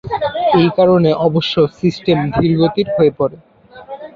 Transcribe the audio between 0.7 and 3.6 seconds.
কারণে অবশ্য সিস্টেম ধীরগতির হয়ে পড়ে।